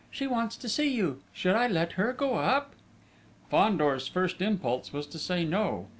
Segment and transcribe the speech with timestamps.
[0.09, 1.21] She wants to see you!
[1.31, 2.73] Should I let her go up?"
[3.51, 5.89] Fandor's first impulse was to say "no."